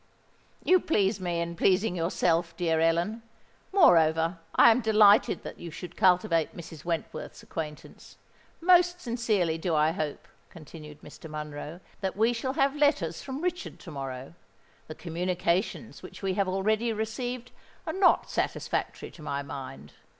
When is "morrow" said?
13.91-14.33